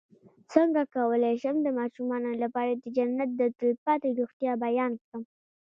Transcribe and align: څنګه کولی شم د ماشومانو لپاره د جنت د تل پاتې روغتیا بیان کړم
څنګه 0.53 0.81
کولی 0.95 1.35
شم 1.41 1.55
د 1.63 1.67
ماشومانو 1.79 2.31
لپاره 2.43 2.71
د 2.75 2.83
جنت 2.97 3.29
د 3.35 3.41
تل 3.57 3.71
پاتې 3.85 4.07
روغتیا 4.19 4.51
بیان 4.65 4.91
کړم 5.03 5.23